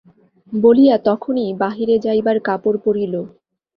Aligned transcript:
বলিয়া 0.53 0.95
তখনই 1.07 1.49
বাহিরে 1.61 1.95
যাইবার 2.05 2.37
কাপড় 2.47 2.77
পরিল। 2.85 3.13